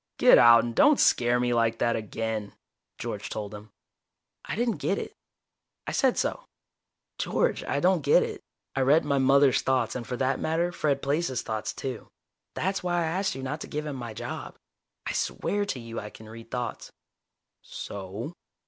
[0.17, 2.55] "Get out, and don't scare me like that again."
[2.97, 3.69] George told him.
[4.43, 5.13] I didn't get it.
[5.85, 6.45] I said so:
[7.19, 8.41] "George, I don't get it.
[8.75, 12.09] I read my mother's thoughts, and for that matter, Fred Plaice's thoughts, too.
[12.55, 14.57] That's why I asked you not to give him my job.
[15.05, 16.91] I swear to you I can read thoughts."
[17.61, 18.33] "So?"